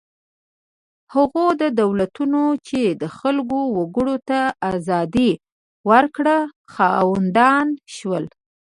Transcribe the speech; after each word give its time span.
هغو 1.13 1.45
دولتونو 1.81 2.41
چې 2.67 2.79
خپلو 3.15 3.59
وګړو 3.77 4.15
ته 4.29 4.39
ازادي 4.73 5.31
ورکړه 5.89 6.37
خاوندان 6.73 7.67
شول. 7.95 8.25